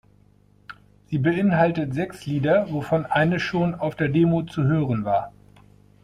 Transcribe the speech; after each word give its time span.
Sie 1.11 1.19
beinhaltet 1.19 1.93
sechs 1.93 2.25
Lieder, 2.25 2.71
wovon 2.71 3.05
eines 3.05 3.43
schon 3.43 3.75
auf 3.75 3.95
der 3.95 4.09
Demo 4.09 4.41
zu 4.41 4.63
hören 4.63 5.05
war. 5.05 5.31